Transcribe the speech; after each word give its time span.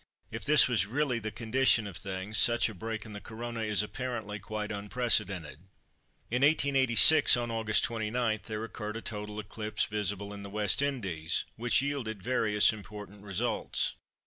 If 0.31 0.45
this 0.45 0.67
was 0.67 0.87
really 0.87 1.19
the 1.19 1.29
condition 1.29 1.85
of 1.85 1.95
things, 1.95 2.39
such 2.39 2.67
a 2.67 2.73
break 2.73 3.05
in 3.05 3.13
the 3.13 3.21
Corona 3.21 3.61
is 3.61 3.83
apparently 3.83 4.39
quite 4.39 4.71
unprecedented. 4.71 5.67
In 6.31 6.41
1886, 6.41 7.37
on 7.37 7.51
August 7.51 7.83
29, 7.83 8.39
there 8.45 8.63
occurred 8.65 8.97
a 8.97 9.03
total 9.03 9.39
eclipse, 9.39 9.85
visible 9.85 10.33
in 10.33 10.41
the 10.41 10.49
West 10.49 10.81
Indies, 10.81 11.45
which 11.55 11.83
yielded 11.83 12.23
various 12.23 12.73
important 12.73 13.21
results. 13.21 13.93